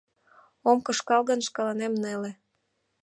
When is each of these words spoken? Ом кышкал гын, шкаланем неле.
Ом 0.69 0.77
кышкал 0.85 1.21
гын, 1.29 1.39
шкаланем 1.47 1.93
неле. 2.03 2.31